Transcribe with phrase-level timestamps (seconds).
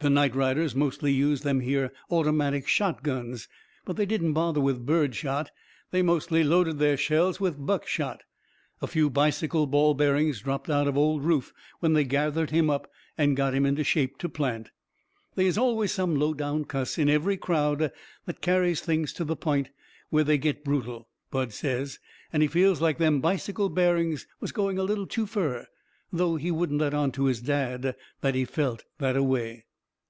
[0.00, 3.48] The night riders mostly used these here automatic shot guns,
[3.84, 5.50] but they didn't bother with birdshot.
[5.90, 8.22] They mostly loaded their shells with buckshot.
[8.80, 12.88] A few bicycle ball bearings dropped out of old Rufe when they gathered him up
[13.18, 14.70] and got him into shape to plant.
[15.34, 17.90] They is always some low down cuss in every crowd
[18.24, 19.70] that carries things to the point
[20.10, 21.98] where they get brutal, Bud says;
[22.32, 25.66] and he feels like them bicycle bearings was going a little too fur,
[26.12, 29.64] though he wouldn't let on to his dad that he felt that a way.